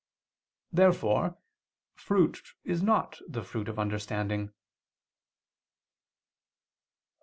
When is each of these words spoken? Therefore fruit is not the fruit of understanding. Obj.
Therefore 0.73 1.37
fruit 1.93 2.41
is 2.63 2.81
not 2.81 3.19
the 3.27 3.43
fruit 3.43 3.69
of 3.69 3.77
understanding. 3.77 4.45
Obj. 4.47 4.51